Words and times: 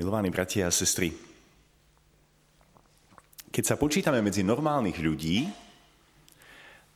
Milovaní 0.00 0.32
bratia 0.32 0.64
a 0.64 0.72
sestry, 0.72 1.12
keď 3.52 3.64
sa 3.68 3.76
počítame 3.76 4.24
medzi 4.24 4.40
normálnych 4.40 4.96
ľudí, 4.96 5.44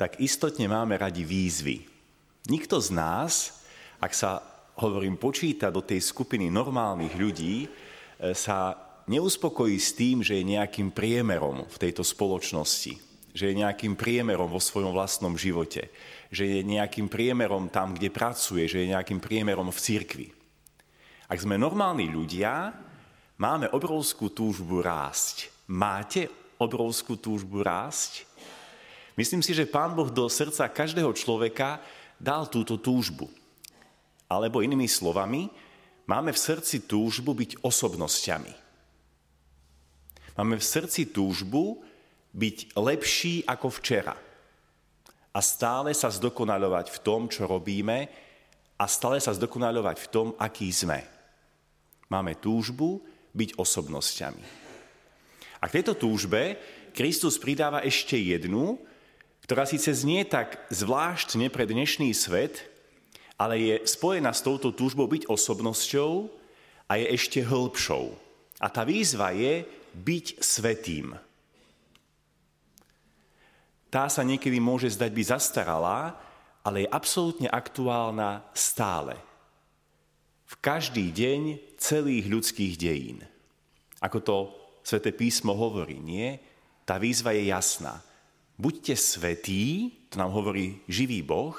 tak 0.01 0.25
istotne 0.25 0.73
máme 0.73 0.97
radi 0.97 1.21
výzvy. 1.21 1.85
Nikto 2.49 2.81
z 2.81 2.89
nás, 2.97 3.61
ak 4.01 4.09
sa, 4.17 4.41
hovorím, 4.81 5.21
počíta 5.21 5.69
do 5.69 5.85
tej 5.85 6.01
skupiny 6.01 6.49
normálnych 6.49 7.13
ľudí, 7.13 7.69
e, 7.69 8.33
sa 8.33 8.73
neuspokojí 9.05 9.77
s 9.77 9.93
tým, 9.93 10.25
že 10.25 10.41
je 10.41 10.57
nejakým 10.57 10.89
priemerom 10.89 11.69
v 11.69 11.77
tejto 11.77 12.01
spoločnosti, 12.01 12.97
že 13.37 13.45
je 13.53 13.61
nejakým 13.61 14.01
priemerom 14.01 14.49
vo 14.49 14.65
svojom 14.65 14.97
vlastnom 14.97 15.37
živote, 15.37 15.93
že 16.33 16.49
je 16.49 16.61
nejakým 16.65 17.13
priemerom 17.13 17.69
tam, 17.69 17.93
kde 17.93 18.09
pracuje, 18.09 18.65
že 18.65 18.81
je 18.81 18.97
nejakým 18.97 19.21
priemerom 19.21 19.69
v 19.69 19.83
cirkvi. 19.93 20.29
Ak 21.29 21.45
sme 21.45 21.61
normálni 21.61 22.09
ľudia, 22.09 22.73
máme 23.39 23.71
obrovskú 23.71 24.31
túžbu 24.31 24.83
rásť. 24.85 25.51
Máte 25.71 26.29
obrovskú 26.61 27.17
túžbu 27.19 27.65
rásť? 27.65 28.29
Myslím 29.15 29.43
si, 29.43 29.55
že 29.55 29.71
Pán 29.71 29.95
Boh 29.95 30.11
do 30.11 30.27
srdca 30.27 30.67
každého 30.67 31.15
človeka 31.15 31.79
dal 32.19 32.51
túto 32.51 32.79
túžbu. 32.79 33.31
Alebo 34.27 34.65
inými 34.65 34.91
slovami, 34.91 35.47
máme 36.07 36.35
v 36.35 36.43
srdci 36.43 36.91
túžbu 36.91 37.35
byť 37.35 37.63
osobnosťami. 37.63 38.53
Máme 40.35 40.59
v 40.59 40.65
srdci 40.67 41.15
túžbu 41.15 41.87
byť 42.35 42.75
lepší 42.75 43.47
ako 43.47 43.71
včera. 43.71 44.19
A 45.35 45.39
stále 45.39 45.95
sa 45.95 46.11
zdokonalovať 46.11 46.91
v 46.91 46.99
tom, 47.03 47.31
čo 47.31 47.47
robíme 47.47 48.11
a 48.75 48.85
stále 48.91 49.23
sa 49.23 49.31
zdokonalovať 49.31 49.97
v 50.03 50.11
tom, 50.11 50.27
aký 50.39 50.71
sme. 50.75 51.07
Máme 52.11 52.35
túžbu 52.39 53.03
byť 53.35 53.59
osobnosťami. 53.59 54.45
A 55.61 55.65
k 55.67 55.75
tejto 55.81 55.99
túžbe 55.99 56.57
Kristus 56.95 57.37
pridáva 57.37 57.83
ešte 57.83 58.15
jednu, 58.15 58.79
ktorá 59.45 59.69
síce 59.69 59.93
znie 59.93 60.25
tak 60.25 60.63
zvláštne 60.73 61.53
pre 61.53 61.69
dnešný 61.69 62.15
svet, 62.17 62.65
ale 63.35 63.61
je 63.61 63.75
spojená 63.85 64.31
s 64.31 64.41
touto 64.41 64.71
túžbou 64.71 65.11
byť 65.11 65.27
osobnosťou 65.27 66.31
a 66.89 66.93
je 66.97 67.07
ešte 67.13 67.43
hĺbšou. 67.43 68.15
A 68.63 68.67
tá 68.71 68.87
výzva 68.87 69.35
je 69.35 69.67
byť 69.93 70.27
svetým. 70.39 71.19
Tá 73.91 74.11
sa 74.11 74.23
niekedy 74.27 74.59
môže 74.59 74.91
zdať 74.91 75.11
byť 75.11 75.27
zastaralá, 75.29 76.19
ale 76.65 76.87
je 76.87 76.95
absolútne 76.95 77.49
aktuálna 77.51 78.43
stále. 78.57 79.19
V 80.45 80.55
každý 80.61 81.09
deň 81.11 81.75
celých 81.81 82.27
ľudských 82.29 82.75
dejín. 82.77 83.25
Ako 84.01 84.19
to 84.21 84.37
Svete 84.85 85.17
písmo 85.17 85.57
hovorí, 85.57 85.97
nie? 85.97 86.37
Tá 86.85 87.01
výzva 87.01 87.33
je 87.33 87.49
jasná. 87.49 88.05
Buďte 88.61 89.01
svetí, 89.01 89.97
to 90.13 90.21
nám 90.21 90.29
hovorí 90.37 90.85
živý 90.85 91.25
Boh, 91.25 91.57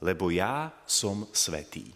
lebo 0.00 0.32
ja 0.32 0.72
som 0.88 1.28
svetý. 1.36 1.92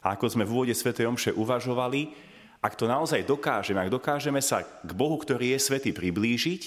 A 0.00 0.16
ako 0.16 0.26
sme 0.32 0.48
v 0.48 0.52
úvode 0.56 0.74
Sv. 0.74 0.96
Omše 0.96 1.36
uvažovali, 1.36 2.16
ak 2.64 2.74
to 2.74 2.88
naozaj 2.88 3.22
dokážeme, 3.28 3.78
ak 3.78 3.92
dokážeme 3.92 4.40
sa 4.40 4.64
k 4.64 4.90
Bohu, 4.96 5.20
ktorý 5.20 5.52
je 5.54 5.60
svetý, 5.60 5.92
priblížiť 5.92 6.62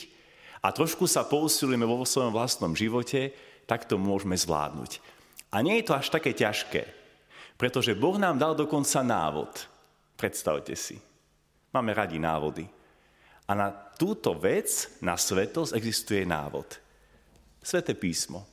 a 0.61 0.69
trošku 0.69 1.09
sa 1.09 1.25
pousilujeme 1.25 1.89
vo 1.89 2.05
svojom 2.05 2.31
vlastnom 2.31 2.77
živote, 2.77 3.33
tak 3.66 3.89
to 3.89 3.97
môžeme 3.97 4.38
zvládnuť. 4.38 5.01
A 5.49 5.66
nie 5.66 5.81
je 5.81 5.88
to 5.89 5.97
až 5.97 6.13
také 6.13 6.38
ťažké, 6.38 6.85
pretože 7.56 7.95
Boh 7.95 8.16
nám 8.20 8.39
dal 8.39 8.53
dokonca 8.53 9.03
návod. 9.03 9.52
Predstavte 10.16 10.75
si. 10.75 11.00
Máme 11.72 11.92
radi 11.92 12.20
návody. 12.20 12.67
A 13.45 13.52
na 13.53 13.72
túto 13.72 14.36
vec, 14.36 15.00
na 15.03 15.16
svetosť, 15.16 15.75
existuje 15.75 16.23
návod. 16.23 16.80
Sveté 17.59 17.96
písmo. 17.96 18.47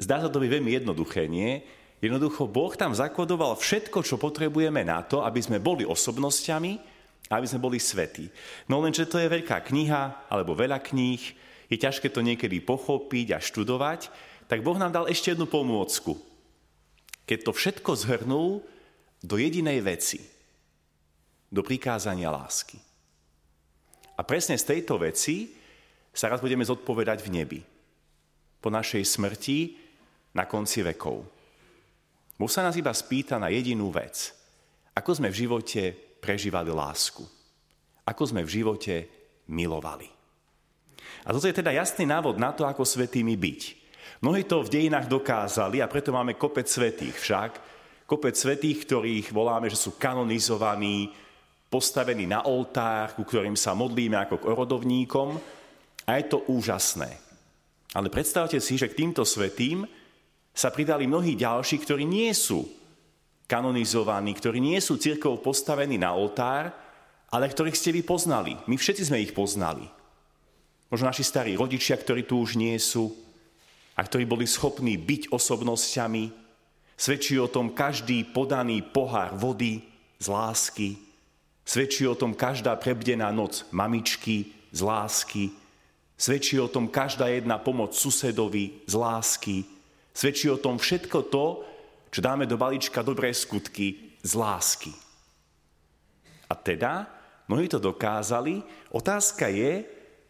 Zdá 0.00 0.20
sa 0.20 0.28
to 0.28 0.42
byť 0.42 0.50
veľmi 0.50 0.70
jednoduché, 0.74 1.30
nie? 1.30 1.62
Jednoducho 2.02 2.50
Boh 2.50 2.74
tam 2.74 2.92
zakodoval 2.92 3.56
všetko, 3.56 4.02
čo 4.02 4.20
potrebujeme 4.20 4.82
na 4.82 5.00
to, 5.06 5.22
aby 5.22 5.40
sme 5.40 5.62
boli 5.62 5.86
osobnosťami 5.86 6.94
aby 7.32 7.46
sme 7.48 7.62
boli 7.62 7.80
svetí. 7.80 8.28
No 8.68 8.84
lenže 8.84 9.08
to 9.08 9.16
je 9.16 9.32
veľká 9.32 9.64
kniha, 9.64 10.28
alebo 10.28 10.52
veľa 10.52 10.82
kníh, 10.84 11.22
je 11.72 11.76
ťažké 11.80 12.12
to 12.12 12.20
niekedy 12.20 12.60
pochopiť 12.60 13.32
a 13.32 13.38
študovať, 13.40 14.12
tak 14.44 14.60
Boh 14.60 14.76
nám 14.76 14.92
dal 14.92 15.08
ešte 15.08 15.32
jednu 15.32 15.48
pomôcku. 15.48 16.20
Keď 17.24 17.38
to 17.44 17.52
všetko 17.56 17.90
zhrnul 17.96 18.60
do 19.24 19.34
jedinej 19.40 19.80
veci– 19.80 20.20
do 21.54 21.62
prikázania 21.62 22.34
lásky. 22.34 22.82
A 24.18 24.26
presne 24.26 24.58
z 24.58 24.74
tejto 24.74 24.98
veci 24.98 25.54
sa 26.10 26.26
raz 26.26 26.42
budeme 26.42 26.66
zodpovedať 26.66 27.22
v 27.22 27.30
nebi. 27.30 27.60
Po 28.58 28.74
našej 28.74 29.06
smrti 29.06 29.78
na 30.34 30.50
konci 30.50 30.82
vekov. 30.82 31.22
Boh 32.34 32.50
sa 32.50 32.66
nás 32.66 32.74
iba 32.74 32.90
spýta 32.90 33.38
na 33.38 33.54
jedinú 33.54 33.94
vec. 33.94 34.34
Ako 34.98 35.14
sme 35.14 35.30
v 35.30 35.46
živote 35.46 35.94
prežívali 36.18 36.74
lásku. 36.74 37.22
Ako 38.02 38.22
sme 38.34 38.42
v 38.42 38.50
živote 38.50 38.94
milovali. 39.46 40.10
A 41.22 41.30
toto 41.30 41.46
je 41.46 41.54
teda 41.54 41.70
jasný 41.70 42.10
návod 42.10 42.34
na 42.38 42.50
to, 42.50 42.66
ako 42.66 42.82
svetými 42.82 43.38
byť. 43.38 43.60
Mnohí 44.22 44.46
to 44.46 44.62
v 44.62 44.72
dejinách 44.72 45.10
dokázali 45.10 45.82
a 45.82 45.90
preto 45.90 46.14
máme 46.14 46.38
kopec 46.38 46.68
svetých 46.70 47.16
však. 47.18 47.50
Kopec 48.04 48.36
svetých, 48.36 48.84
ktorých 48.84 49.32
voláme, 49.32 49.72
že 49.72 49.80
sú 49.80 49.96
kanonizovaní, 49.96 51.10
postavení 51.72 52.28
na 52.28 52.46
oltár, 52.46 53.18
ku 53.18 53.26
ktorým 53.26 53.58
sa 53.58 53.74
modlíme 53.74 54.14
ako 54.14 54.38
k 54.38 54.48
orodovníkom 54.52 55.28
a 56.06 56.10
je 56.20 56.24
to 56.30 56.46
úžasné. 56.46 57.10
Ale 57.94 58.12
predstavte 58.12 58.62
si, 58.62 58.78
že 58.78 58.90
k 58.90 58.98
týmto 59.02 59.26
svetým 59.26 59.82
sa 60.54 60.70
pridali 60.70 61.10
mnohí 61.10 61.34
ďalší, 61.34 61.82
ktorí 61.82 62.06
nie 62.06 62.30
sú 62.30 62.62
kanonizovaní, 63.50 64.34
ktorí 64.38 64.62
nie 64.62 64.78
sú 64.78 64.96
církov 65.00 65.42
postavení 65.42 65.98
na 65.98 66.14
oltár, 66.14 66.70
ale 67.34 67.50
ktorých 67.50 67.74
ste 67.74 67.90
vy 67.90 68.06
poznali. 68.06 68.54
My 68.70 68.78
všetci 68.78 69.10
sme 69.10 69.22
ich 69.22 69.34
poznali. 69.34 69.90
Možno 70.94 71.10
naši 71.10 71.26
starí 71.26 71.58
rodičia, 71.58 71.98
ktorí 71.98 72.22
tu 72.22 72.38
už 72.38 72.54
nie 72.54 72.78
sú 72.78 73.10
a 73.94 74.00
ktorí 74.02 74.26
boli 74.26 74.44
schopní 74.44 74.98
byť 74.98 75.30
osobnosťami. 75.30 76.24
Svedčí 76.94 77.38
o 77.38 77.50
tom 77.50 77.74
každý 77.74 78.26
podaný 78.26 78.82
pohár 78.82 79.34
vody 79.38 79.82
z 80.18 80.26
lásky, 80.30 80.90
Svedčí 81.64 82.04
o 82.04 82.14
tom 82.14 82.36
každá 82.36 82.76
prebdená 82.76 83.32
noc 83.32 83.64
mamičky 83.72 84.52
z 84.68 84.80
lásky. 84.84 85.50
Svedčí 86.14 86.60
o 86.60 86.68
tom 86.68 86.92
každá 86.92 87.32
jedna 87.32 87.56
pomoc 87.56 87.96
susedovi 87.96 88.84
z 88.84 88.94
lásky. 88.94 89.64
Svedčí 90.12 90.52
o 90.52 90.60
tom 90.60 90.76
všetko 90.76 91.18
to, 91.32 91.64
čo 92.12 92.20
dáme 92.20 92.46
do 92.46 92.60
balíčka 92.60 93.02
dobré 93.02 93.32
skutky 93.32 94.14
z 94.22 94.32
lásky. 94.36 94.92
A 96.46 96.54
teda, 96.54 97.08
mnohí 97.48 97.66
to 97.66 97.80
dokázali, 97.80 98.62
otázka 98.92 99.48
je, 99.48 99.88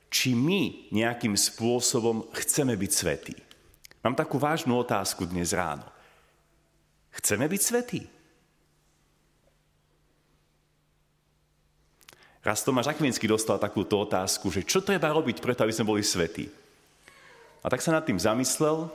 či 0.09 0.39
my 0.39 0.95
nejakým 0.95 1.35
spôsobom 1.35 2.31
chceme 2.31 2.79
byť 2.79 2.91
svetí. 2.95 3.37
Mám 4.05 4.21
takú 4.21 4.37
vážnu 4.37 4.77
otázku 4.77 5.25
dnes 5.25 5.57
ráno. 5.57 5.89
Chceme 7.17 7.49
byť 7.49 7.61
svetí? 7.65 8.03
Raz 12.45 12.61
Tomáš 12.61 12.93
Akvinský 12.93 13.25
dostal 13.25 13.57
takúto 13.57 14.05
otázku, 14.05 14.53
že 14.53 14.69
čo 14.69 14.85
treba 14.85 15.09
robiť 15.09 15.41
preto, 15.41 15.65
aby 15.65 15.73
sme 15.73 15.89
boli 15.89 16.05
svetí. 16.05 16.53
A 17.65 17.73
tak 17.73 17.81
sa 17.81 17.97
nad 17.97 18.05
tým 18.05 18.21
zamyslel 18.21 18.93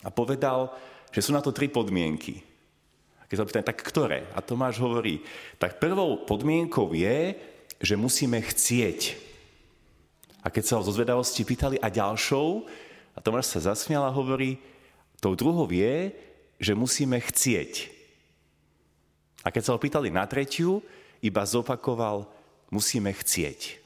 a 0.00 0.08
povedal, 0.08 0.72
že 1.12 1.20
sú 1.20 1.36
na 1.36 1.44
to 1.44 1.52
tri 1.52 1.68
podmienky. 1.68 2.40
A 3.20 3.28
keď 3.28 3.36
sa 3.36 3.44
opýtam, 3.44 3.68
tak 3.68 3.84
ktoré? 3.84 4.32
A 4.32 4.40
Tomáš 4.40 4.80
hovorí, 4.80 5.20
tak 5.60 5.76
prvou 5.76 6.24
podmienkou 6.24 6.96
je, 6.96 7.36
že 7.84 8.00
musíme 8.00 8.40
chcieť. 8.40 9.12
A 10.40 10.48
keď 10.48 10.64
sa 10.64 10.74
ho 10.80 10.86
zo 10.88 10.96
zvedavosti 10.96 11.44
pýtali 11.44 11.76
a 11.76 11.92
ďalšou, 11.92 12.64
a 13.12 13.18
Tomáš 13.20 13.52
sa 13.52 13.72
zasmial 13.72 14.04
a 14.08 14.14
hovorí, 14.14 14.56
tou 15.20 15.36
druhou 15.36 15.68
je, 15.68 16.10
že 16.58 16.72
musíme 16.72 17.18
chcieť. 17.20 17.92
A 19.42 19.50
keď 19.50 19.62
sa 19.66 19.72
ho 19.74 19.82
pýtali 19.82 20.08
na 20.08 20.26
tretiu, 20.26 20.80
iba 21.22 21.42
zopakoval, 21.42 22.26
musíme 22.70 23.10
chcieť. 23.10 23.82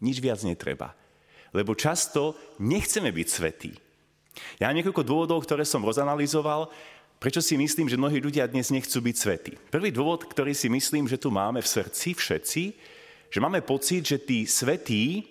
Nič 0.00 0.16
viac 0.18 0.40
netreba. 0.42 0.96
Lebo 1.52 1.76
často 1.76 2.36
nechceme 2.56 3.12
byť 3.12 3.28
svetí. 3.28 3.72
Ja 4.56 4.72
mám 4.72 4.80
niekoľko 4.80 5.02
dôvodov, 5.04 5.44
ktoré 5.44 5.68
som 5.68 5.84
rozanalizoval, 5.84 6.72
prečo 7.20 7.44
si 7.44 7.60
myslím, 7.60 7.90
že 7.90 8.00
mnohí 8.00 8.16
ľudia 8.16 8.48
dnes 8.48 8.72
nechcú 8.72 8.98
byť 9.04 9.16
svetí. 9.16 9.52
Prvý 9.68 9.92
dôvod, 9.92 10.24
ktorý 10.24 10.56
si 10.56 10.72
myslím, 10.72 11.04
že 11.04 11.20
tu 11.20 11.28
máme 11.28 11.60
v 11.60 11.68
srdci 11.68 12.16
všetci, 12.16 12.62
že 13.30 13.38
máme 13.38 13.60
pocit, 13.60 14.02
že 14.02 14.18
tí 14.18 14.48
svetí 14.48 15.29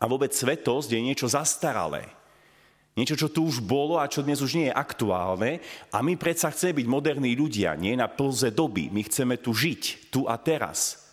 a 0.00 0.04
vôbec 0.08 0.32
svetosť 0.32 0.96
je 0.96 1.00
niečo 1.04 1.28
zastaralé. 1.28 2.08
Niečo, 2.96 3.14
čo 3.14 3.28
tu 3.30 3.46
už 3.46 3.62
bolo 3.62 4.00
a 4.00 4.10
čo 4.10 4.24
dnes 4.24 4.42
už 4.42 4.56
nie 4.56 4.66
je 4.66 4.74
aktuálne. 4.74 5.62
A 5.94 6.02
my 6.02 6.18
predsa 6.18 6.50
chceme 6.50 6.82
byť 6.82 6.86
moderní 6.90 7.36
ľudia, 7.38 7.78
nie 7.78 7.94
na 7.94 8.10
plze 8.10 8.50
doby. 8.50 8.90
My 8.90 9.06
chceme 9.06 9.38
tu 9.38 9.54
žiť, 9.54 10.10
tu 10.10 10.26
a 10.26 10.34
teraz. 10.40 11.06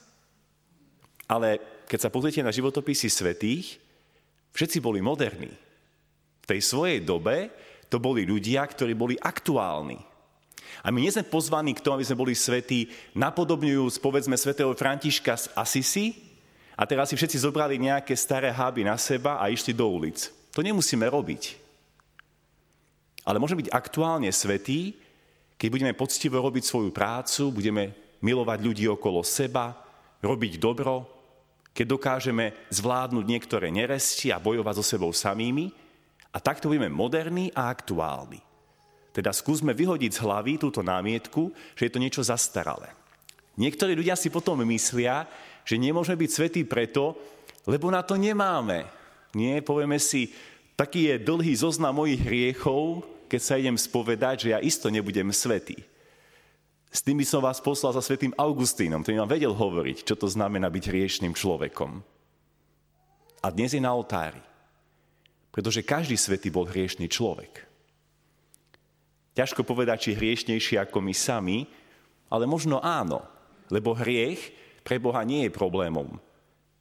Ale 1.30 1.62
keď 1.86 2.08
sa 2.08 2.10
pozriete 2.10 2.42
na 2.42 2.56
životopisy 2.56 3.12
svetých, 3.12 3.78
všetci 4.56 4.82
boli 4.82 5.04
moderní. 5.04 5.52
V 6.44 6.46
tej 6.50 6.64
svojej 6.64 7.04
dobe 7.04 7.52
to 7.92 8.02
boli 8.02 8.26
ľudia, 8.26 8.64
ktorí 8.66 8.96
boli 8.98 9.16
aktuálni. 9.20 10.00
A 10.84 10.92
my 10.92 11.04
nie 11.04 11.14
sme 11.14 11.28
pozvaní 11.28 11.76
k 11.76 11.84
tomu, 11.84 12.00
aby 12.00 12.08
sme 12.08 12.22
boli 12.24 12.34
svetí, 12.36 12.92
napodobňujúc, 13.16 14.00
povedzme, 14.02 14.36
svetého 14.36 14.72
Františka 14.76 15.36
z 15.36 15.46
Asisi 15.56 16.27
a 16.78 16.86
teraz 16.86 17.10
si 17.10 17.18
všetci 17.18 17.42
zobrali 17.42 17.82
nejaké 17.82 18.14
staré 18.14 18.54
háby 18.54 18.86
na 18.86 18.94
seba 19.02 19.42
a 19.42 19.50
išli 19.50 19.74
do 19.74 19.90
ulic. 19.90 20.30
To 20.54 20.62
nemusíme 20.62 21.10
robiť. 21.10 21.58
Ale 23.26 23.42
môžeme 23.42 23.66
byť 23.66 23.74
aktuálne 23.74 24.30
svetí, 24.30 24.94
keď 25.58 25.68
budeme 25.74 25.94
poctivo 25.98 26.38
robiť 26.38 26.64
svoju 26.64 26.94
prácu, 26.94 27.50
budeme 27.50 27.98
milovať 28.22 28.60
ľudí 28.62 28.86
okolo 28.86 29.26
seba, 29.26 29.74
robiť 30.22 30.62
dobro, 30.62 31.10
keď 31.74 31.86
dokážeme 31.98 32.54
zvládnuť 32.70 33.26
niektoré 33.26 33.74
neresti 33.74 34.30
a 34.30 34.42
bojovať 34.42 34.78
so 34.78 34.86
sebou 34.86 35.10
samými 35.10 35.74
a 36.30 36.38
takto 36.38 36.70
budeme 36.70 36.94
moderní 36.94 37.50
a 37.58 37.74
aktuálni. 37.74 38.42
Teda 39.14 39.34
skúsme 39.34 39.74
vyhodiť 39.74 40.14
z 40.14 40.22
hlavy 40.22 40.62
túto 40.62 40.86
námietku, 40.86 41.50
že 41.74 41.90
je 41.90 41.92
to 41.94 42.02
niečo 42.02 42.22
zastaralé. 42.22 42.94
Niektorí 43.58 43.98
ľudia 43.98 44.14
si 44.14 44.30
potom 44.30 44.62
myslia, 44.62 45.26
že 45.68 45.76
nemôžeme 45.76 46.16
byť 46.16 46.32
svetí 46.32 46.62
preto, 46.64 47.20
lebo 47.68 47.92
na 47.92 48.00
to 48.00 48.16
nemáme. 48.16 48.88
Nie, 49.36 49.60
povieme 49.60 50.00
si, 50.00 50.32
taký 50.80 51.12
je 51.12 51.16
dlhý 51.20 51.52
zoznam 51.60 52.00
mojich 52.00 52.24
hriechov, 52.24 53.04
keď 53.28 53.42
sa 53.44 53.60
idem 53.60 53.76
spovedať, 53.76 54.48
že 54.48 54.52
ja 54.56 54.64
isto 54.64 54.88
nebudem 54.88 55.28
svetý. 55.36 55.76
S 56.88 57.04
tým 57.04 57.20
by 57.20 57.28
som 57.28 57.44
vás 57.44 57.60
poslal 57.60 57.92
za 57.92 58.00
svetým 58.00 58.32
Augustínom, 58.40 59.04
ktorý 59.04 59.20
vám 59.20 59.34
vedel 59.36 59.52
hovoriť, 59.52 60.08
čo 60.08 60.16
to 60.16 60.32
znamená 60.32 60.72
byť 60.72 60.84
hriešným 60.88 61.36
človekom. 61.36 62.00
A 63.44 63.48
dnes 63.52 63.76
je 63.76 63.84
na 63.84 63.92
oltári. 63.92 64.40
Pretože 65.52 65.84
každý 65.84 66.16
svetý 66.16 66.48
bol 66.48 66.64
hriešný 66.64 67.12
človek. 67.12 67.68
Ťažko 69.36 69.68
povedať, 69.68 70.10
či 70.10 70.18
hriešnejší 70.18 70.80
ako 70.80 71.04
my 71.04 71.12
sami, 71.12 71.68
ale 72.32 72.48
možno 72.48 72.80
áno, 72.80 73.22
lebo 73.68 73.92
hriech 73.94 74.56
pre 74.88 75.04
Boha 75.04 75.28
nie 75.28 75.44
je 75.44 75.52
problémom. 75.52 76.16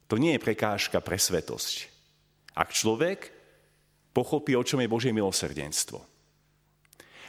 To 0.07 0.15
nie 0.15 0.39
je 0.39 0.43
prekážka 0.47 1.03
pre 1.03 1.19
svetosť. 1.19 1.91
Ak 2.55 2.71
človek 2.71 3.35
pochopí, 4.15 4.55
o 4.55 4.63
čom 4.63 4.79
je 4.79 4.87
Božie 4.87 5.11
milosrdenstvo. 5.11 5.99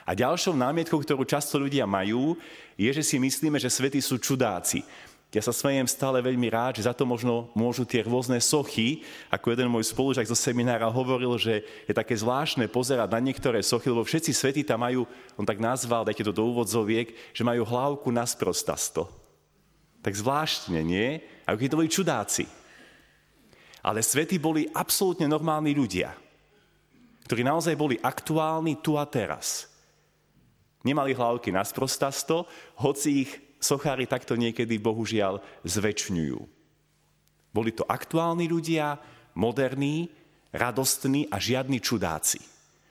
A 0.06 0.14
ďalšou 0.14 0.54
námietkou, 0.54 1.02
ktorú 1.02 1.26
často 1.26 1.58
ľudia 1.58 1.82
majú, 1.84 2.38
je, 2.78 2.88
že 2.94 3.02
si 3.02 3.18
myslíme, 3.18 3.58
že 3.58 3.68
svety 3.68 3.98
sú 3.98 4.22
čudáci. 4.22 4.86
Ja 5.28 5.44
sa 5.44 5.52
smejem 5.52 5.84
stále 5.84 6.24
veľmi 6.24 6.48
rád, 6.48 6.80
že 6.80 6.88
za 6.88 6.96
to 6.96 7.04
možno 7.04 7.52
môžu 7.52 7.84
tie 7.84 8.00
rôzne 8.00 8.40
sochy, 8.40 9.04
ako 9.28 9.52
jeden 9.52 9.68
môj 9.68 9.84
spolužak 9.92 10.24
zo 10.24 10.32
seminára 10.32 10.88
hovoril, 10.88 11.36
že 11.36 11.60
je 11.84 11.92
také 11.92 12.16
zvláštne 12.16 12.64
pozerať 12.72 13.12
na 13.12 13.20
niektoré 13.20 13.60
sochy, 13.60 13.92
lebo 13.92 14.08
všetci 14.08 14.32
svety 14.32 14.64
tam 14.64 14.80
majú, 14.80 15.04
on 15.36 15.44
tak 15.44 15.60
nazval, 15.60 16.08
dajte 16.08 16.24
to 16.24 16.32
do 16.32 16.48
úvodzoviek, 16.48 17.12
že 17.36 17.44
majú 17.44 17.68
hlavku 17.68 18.08
na 18.08 18.24
sprostasto. 18.24 19.27
Tak 20.08 20.16
zvláštne, 20.16 20.80
nie? 20.80 21.20
Ako 21.44 21.60
keď 21.60 21.68
to 21.68 21.78
boli 21.84 21.92
čudáci. 21.92 22.44
Ale 23.84 24.00
svety 24.00 24.40
boli 24.40 24.64
absolútne 24.72 25.28
normálni 25.28 25.76
ľudia, 25.76 26.16
ktorí 27.28 27.44
naozaj 27.44 27.76
boli 27.76 28.00
aktuálni 28.00 28.80
tu 28.80 28.96
a 28.96 29.04
teraz. 29.04 29.68
Nemali 30.80 31.12
hlavky 31.12 31.52
na 31.52 31.60
sprostasto, 31.60 32.48
hoci 32.80 33.28
ich 33.28 33.36
sochári 33.60 34.08
takto 34.08 34.32
niekedy 34.32 34.80
bohužiaľ 34.80 35.44
zväčšňujú. 35.68 36.40
Boli 37.52 37.76
to 37.76 37.84
aktuálni 37.84 38.48
ľudia, 38.48 38.96
moderní, 39.36 40.08
radostní 40.56 41.28
a 41.28 41.36
žiadni 41.36 41.84
čudáci. 41.84 42.40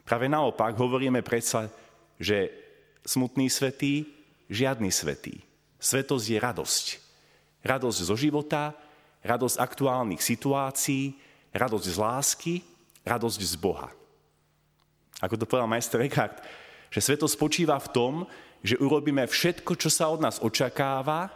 Práve 0.06 0.30
naopak 0.30 0.78
hovoríme 0.78 1.26
predsa, 1.26 1.66
že 2.22 2.54
smutný 3.02 3.50
svetý, 3.50 4.06
žiadny 4.54 4.94
svetý. 4.94 5.42
Svetosť 5.82 6.26
je 6.30 6.38
radosť. 6.38 7.07
Radosť 7.68 8.00
zo 8.08 8.16
života, 8.16 8.72
radosť 9.28 9.60
aktuálnych 9.60 10.24
situácií, 10.24 11.12
radosť 11.52 11.86
z 11.92 11.98
lásky, 12.00 12.56
radosť 13.04 13.42
z 13.44 13.56
Boha. 13.60 13.92
Ako 15.20 15.36
to 15.36 15.44
povedal 15.44 15.68
majster 15.68 16.00
Eckhart, 16.06 16.40
že 16.88 17.04
svetosť 17.04 17.36
spočíva 17.36 17.76
v 17.82 17.92
tom, 17.92 18.14
že 18.64 18.80
urobíme 18.80 19.28
všetko, 19.28 19.76
čo 19.76 19.92
sa 19.92 20.08
od 20.08 20.24
nás 20.24 20.40
očakáva 20.40 21.28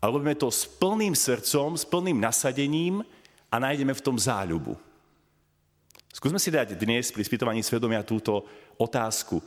a 0.00 0.04
robíme 0.08 0.34
to 0.34 0.48
s 0.48 0.66
plným 0.66 1.14
srdcom, 1.14 1.76
s 1.76 1.84
plným 1.86 2.18
nasadením 2.18 3.04
a 3.52 3.56
nájdeme 3.60 3.94
v 3.94 4.04
tom 4.04 4.16
záľubu. 4.16 4.74
Skúsme 6.10 6.42
si 6.42 6.50
dať 6.50 6.74
dnes 6.74 7.14
pri 7.14 7.22
spýtovaní 7.22 7.62
svedomia 7.62 8.02
túto 8.02 8.42
otázku. 8.80 9.38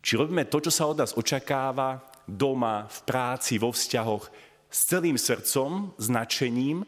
Či 0.00 0.16
robíme 0.16 0.48
to, 0.48 0.62
čo 0.64 0.72
sa 0.72 0.88
od 0.88 0.96
nás 1.04 1.12
očakáva 1.12 2.00
doma, 2.24 2.88
v 2.88 2.98
práci, 3.04 3.60
vo 3.60 3.74
vzťahoch 3.74 4.47
s 4.68 4.88
celým 4.88 5.16
srdcom, 5.16 5.96
s 5.96 6.06
nadšením 6.12 6.84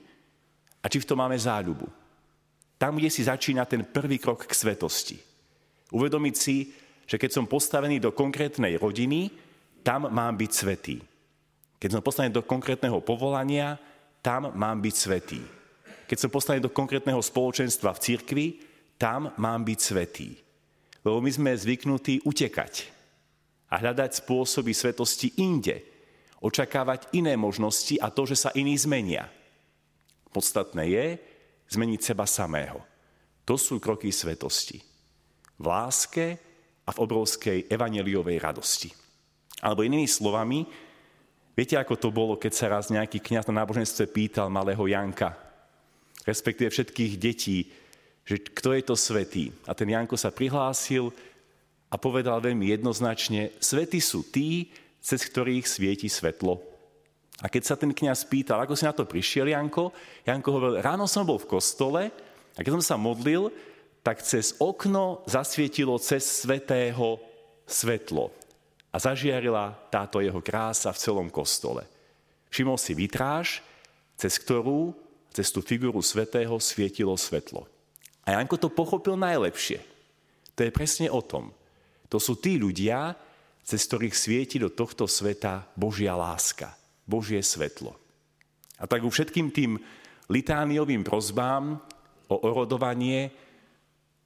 a 0.81 0.87
či 0.89 1.01
v 1.01 1.09
tom 1.09 1.21
máme 1.21 1.37
záľubu. 1.37 1.89
Tam, 2.81 2.97
kde 2.97 3.13
si 3.13 3.25
začína 3.25 3.69
ten 3.69 3.85
prvý 3.85 4.17
krok 4.17 4.49
k 4.49 4.57
svetosti. 4.57 5.21
Uvedomiť 5.93 6.35
si, 6.37 6.73
že 7.05 7.19
keď 7.19 7.31
som 7.35 7.51
postavený 7.51 8.01
do 8.01 8.15
konkrétnej 8.15 8.79
rodiny, 8.79 9.29
tam 9.83 10.09
mám 10.09 10.39
byť 10.39 10.51
svetý. 10.53 10.97
Keď 11.81 11.89
som 11.97 12.05
poslaný 12.05 12.29
do 12.31 12.45
konkrétneho 12.45 13.01
povolania, 13.01 13.81
tam 14.21 14.53
mám 14.53 14.81
byť 14.85 14.95
svetý. 14.95 15.41
Keď 16.07 16.19
som 16.19 16.31
poslaný 16.31 16.61
do 16.61 16.73
konkrétneho 16.73 17.21
spoločenstva 17.21 17.97
v 17.97 18.03
cirkvi, 18.03 18.47
tam 19.01 19.33
mám 19.41 19.65
byť 19.65 19.79
svetý. 19.81 20.37
Lebo 21.01 21.25
my 21.25 21.31
sme 21.33 21.57
zvyknutí 21.57 22.29
utekať 22.29 22.93
a 23.73 23.81
hľadať 23.81 24.21
spôsoby 24.21 24.77
svetosti 24.77 25.41
inde. 25.41 25.81
Očakávať 26.41 27.13
iné 27.13 27.37
možnosti 27.37 28.01
a 28.01 28.09
to, 28.09 28.25
že 28.25 28.49
sa 28.49 28.51
iní 28.57 28.73
zmenia. 28.81 29.29
Podstatné 30.33 30.85
je 30.89 31.07
zmeniť 31.69 32.01
seba 32.01 32.25
samého. 32.25 32.81
To 33.45 33.61
sú 33.61 33.77
kroky 33.77 34.09
svetosti. 34.09 34.81
V 35.61 35.65
láske 35.69 36.41
a 36.87 36.91
v 36.91 37.01
obrovskej 37.05 37.69
evaneliovej 37.69 38.41
radosti. 38.41 38.91
Alebo 39.61 39.85
inými 39.85 40.09
slovami, 40.09 40.65
viete, 41.53 41.77
ako 41.77 41.95
to 42.01 42.09
bolo, 42.09 42.41
keď 42.41 42.53
sa 42.57 42.73
raz 42.73 42.89
nejaký 42.89 43.21
kniaz 43.21 43.45
na 43.53 43.61
náboženstve 43.61 44.09
pýtal 44.09 44.49
malého 44.49 44.81
Janka, 44.89 45.37
respektíve 46.25 46.73
všetkých 46.73 47.13
detí, 47.21 47.69
že 48.25 48.41
kto 48.41 48.73
je 48.73 48.83
to 48.87 48.97
svetý. 48.97 49.53
A 49.69 49.77
ten 49.77 49.93
Janko 49.93 50.17
sa 50.17 50.33
prihlásil 50.33 51.13
a 51.91 51.99
povedal 52.01 52.41
veľmi 52.41 52.71
jednoznačne, 52.71 53.53
svety 53.61 53.99
sú 54.01 54.25
tí, 54.31 54.71
cez 55.01 55.25
ktorých 55.27 55.65
svieti 55.65 56.07
svetlo. 56.07 56.61
A 57.41 57.49
keď 57.49 57.63
sa 57.65 57.77
ten 57.77 57.91
kniaz 57.97 58.29
pýtal, 58.29 58.61
ako 58.61 58.77
si 58.77 58.85
na 58.85 58.93
to 58.93 59.09
prišiel, 59.09 59.49
Janko, 59.49 59.97
Janko 60.29 60.49
hovoril, 60.53 60.85
ráno 60.85 61.09
som 61.09 61.25
bol 61.25 61.41
v 61.41 61.49
kostole 61.49 62.13
a 62.53 62.61
keď 62.61 62.81
som 62.81 62.85
sa 62.85 62.97
modlil, 63.01 63.49
tak 64.05 64.21
cez 64.21 64.57
okno 64.61 65.25
zasvietilo 65.25 65.97
cez 65.97 66.25
svetého 66.45 67.21
svetlo 67.65 68.33
a 68.93 68.97
zažiarila 69.01 69.73
táto 69.89 70.21
jeho 70.21 70.41
krása 70.45 70.93
v 70.93 71.01
celom 71.01 71.29
kostole. 71.33 71.87
Všimol 72.53 72.77
si 72.77 72.93
vitráž, 72.93 73.65
cez 74.19 74.37
ktorú, 74.37 74.93
cez 75.31 75.49
tú 75.55 75.63
figuru 75.63 76.03
svetého 76.03 76.53
svietilo 76.59 77.15
svetlo. 77.15 77.65
A 78.27 78.37
Janko 78.37 78.59
to 78.61 78.69
pochopil 78.69 79.15
najlepšie. 79.17 79.81
To 80.59 80.61
je 80.67 80.75
presne 80.75 81.09
o 81.09 81.23
tom. 81.23 81.55
To 82.11 82.19
sú 82.19 82.37
tí 82.37 82.59
ľudia, 82.59 83.15
cez 83.71 83.87
ktorých 83.87 84.19
svieti 84.19 84.59
do 84.59 84.67
tohto 84.67 85.07
sveta 85.07 85.63
Božia 85.79 86.19
láska, 86.19 86.75
Božie 87.07 87.39
svetlo. 87.39 87.95
A 88.83 88.91
tak 88.91 89.07
u 89.07 89.11
všetkým 89.15 89.55
tým 89.55 89.79
litániovým 90.27 91.07
prozbám 91.07 91.79
o 92.27 92.37
orodovanie 92.43 93.31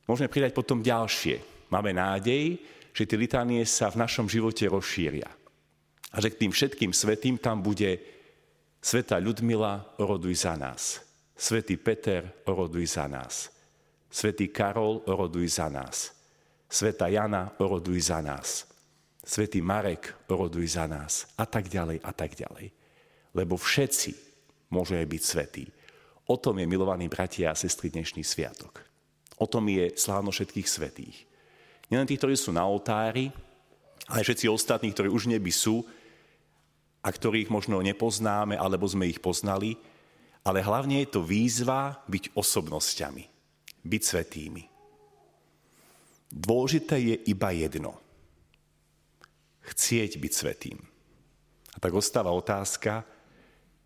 môžeme 0.09 0.33
pridať 0.33 0.57
potom 0.57 0.81
ďalšie. 0.81 1.69
Máme 1.69 1.93
nádej, 1.93 2.57
že 2.97 3.05
tie 3.05 3.21
litánie 3.21 3.61
sa 3.69 3.93
v 3.93 4.01
našom 4.01 4.31
živote 4.33 4.65
rozšíria. 4.65 5.29
A 6.15 6.17
že 6.23 6.31
k 6.33 6.47
tým 6.47 6.53
všetkým 6.55 6.95
svetým 6.95 7.37
tam 7.37 7.61
bude 7.61 8.01
Sveta 8.85 9.17
Ľudmila, 9.17 9.97
oroduj 9.97 10.45
za 10.45 10.55
nás. 10.61 11.01
Svetý 11.35 11.81
Peter, 11.81 12.45
oroduj 12.47 12.85
za 12.85 13.09
nás. 13.09 13.49
Svetý 14.13 14.53
Karol, 14.53 15.03
oroduj 15.09 15.59
za 15.59 15.73
nás. 15.73 16.13
Sveta 16.69 17.09
Jana, 17.09 17.57
oroduj 17.59 18.13
za 18.13 18.21
nás. 18.21 18.74
Svetý 19.25 19.65
Marek, 19.65 20.29
oroduj 20.29 20.77
za 20.77 20.85
nás. 20.85 21.33
A 21.41 21.49
tak 21.49 21.73
ďalej, 21.73 21.97
a 22.05 22.13
tak 22.13 22.37
ďalej. 22.37 22.69
Lebo 23.33 23.57
všetci 23.57 24.13
môžeme 24.69 25.01
byť 25.01 25.23
svetí. 25.25 25.65
O 26.29 26.37
tom 26.37 26.61
je, 26.61 26.69
milovaní 26.69 27.09
bratia 27.09 27.49
a 27.49 27.57
sestry, 27.57 27.89
dnešný 27.89 28.21
sviatok. 28.21 28.85
O 29.41 29.49
tom 29.49 29.65
je 29.73 29.97
slávno 29.97 30.29
všetkých 30.29 30.69
svetých. 30.69 31.17
Nielen 31.89 32.05
tí, 32.05 32.21
ktorí 32.21 32.37
sú 32.37 32.53
na 32.53 32.69
oltári, 32.69 33.33
ale 34.13 34.21
všetci 34.21 34.45
ostatní, 34.53 34.93
ktorí 34.93 35.09
už 35.09 35.33
neby 35.33 35.49
sú 35.49 35.81
a 37.01 37.09
ktorých 37.09 37.49
možno 37.49 37.81
nepoznáme, 37.81 38.61
alebo 38.61 38.85
sme 38.85 39.09
ich 39.09 39.25
poznali, 39.25 39.77
ale 40.45 40.61
hlavne 40.61 41.01
je 41.01 41.09
to 41.17 41.25
výzva 41.25 42.05
byť 42.13 42.37
osobnosťami, 42.37 43.25
byť 43.89 44.03
svetými. 44.05 44.63
Dôležité 46.29 47.01
je 47.01 47.17
iba 47.33 47.49
jedno. 47.57 48.04
Chcieť 49.65 50.21
byť 50.21 50.33
svetým. 50.33 50.79
A 51.75 51.77
tak 51.81 51.97
ostáva 51.97 52.31
otázka, 52.31 53.03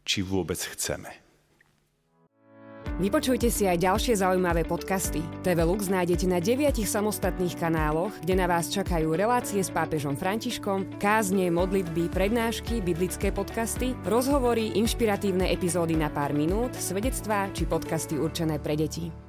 či 0.02 0.20
vôbec 0.20 0.58
chceme. 0.58 1.28
Vypočujte 2.99 3.47
si 3.52 3.62
aj 3.62 3.78
ďalšie 3.78 4.18
zaujímavé 4.18 4.66
podcasty. 4.66 5.23
TV 5.47 5.62
Lux 5.62 5.87
nájdete 5.87 6.26
na 6.26 6.42
deviatich 6.42 6.90
samostatných 6.90 7.54
kanáloch, 7.54 8.11
kde 8.26 8.35
na 8.35 8.50
vás 8.50 8.75
čakajú 8.75 9.14
relácie 9.14 9.62
s 9.62 9.70
pápežom 9.70 10.18
Františkom, 10.18 10.99
kázne, 10.99 11.47
modlitby, 11.52 12.11
prednášky, 12.11 12.82
biblické 12.82 13.30
podcasty, 13.30 13.94
rozhovory, 14.02 14.75
inšpiratívne 14.75 15.47
epizódy 15.47 15.94
na 15.94 16.11
pár 16.11 16.35
minút, 16.35 16.75
svedectvá 16.75 17.54
či 17.54 17.70
podcasty 17.70 18.18
určené 18.18 18.58
pre 18.58 18.75
deti. 18.75 19.27